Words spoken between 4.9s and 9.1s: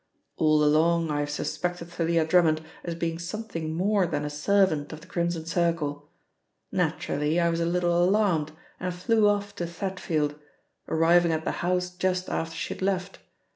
of the Crimson Circle; naturally I was a little alarmed and